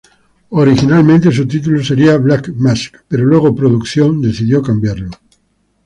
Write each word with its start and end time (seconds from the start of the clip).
Originalmente, 0.49 1.31
su 1.31 1.47
título 1.47 1.83
seria 1.83 2.17
"Black 2.17 2.49
Mask", 2.55 2.95
pero 3.07 3.23
luego 3.23 3.49
la 3.49 3.55
producción 3.55 4.19
decidió 4.19 4.59
cambiarlo. 4.59 5.11